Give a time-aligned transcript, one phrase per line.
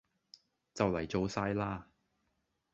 [0.73, 1.83] 就嚟做晒喇